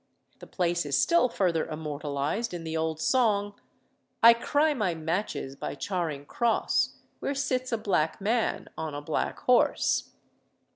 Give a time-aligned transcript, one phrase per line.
[0.39, 3.53] The place is still further immortalised in the old song
[4.23, 9.41] "I cry my matches by Charing Cross, Where sits a black man on a black
[9.41, 10.09] horse."